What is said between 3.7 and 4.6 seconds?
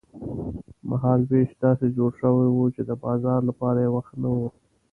یې وخت نه و.